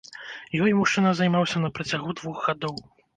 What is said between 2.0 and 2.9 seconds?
двух гадоў.